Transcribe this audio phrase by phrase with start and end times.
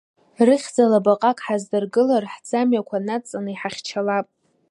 [0.47, 4.27] Рыхьӡала баҟак ҳаздыргылар ҳӡамҩақәа надҵаны иҳахьчалап.